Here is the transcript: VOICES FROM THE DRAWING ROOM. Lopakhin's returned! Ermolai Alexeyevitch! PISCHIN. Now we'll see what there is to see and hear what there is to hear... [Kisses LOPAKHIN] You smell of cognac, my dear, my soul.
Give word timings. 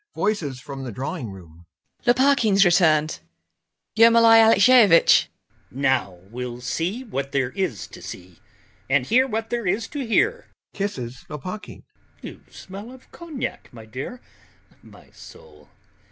VOICES 0.15 0.59
FROM 0.59 0.83
THE 0.83 0.91
DRAWING 0.91 1.29
ROOM. 1.29 1.67
Lopakhin's 2.07 2.65
returned! 2.65 3.19
Ermolai 3.99 4.39
Alexeyevitch! 4.39 5.27
PISCHIN. 5.29 5.53
Now 5.69 6.17
we'll 6.31 6.59
see 6.59 7.03
what 7.03 7.31
there 7.33 7.51
is 7.51 7.85
to 7.89 8.01
see 8.01 8.39
and 8.89 9.05
hear 9.05 9.27
what 9.27 9.51
there 9.51 9.67
is 9.67 9.87
to 9.89 10.03
hear... 10.03 10.47
[Kisses 10.73 11.23
LOPAKHIN] 11.29 11.83
You 12.19 12.41
smell 12.49 12.89
of 12.89 13.11
cognac, 13.11 13.69
my 13.71 13.85
dear, 13.85 14.19
my 14.81 15.11
soul. 15.11 15.69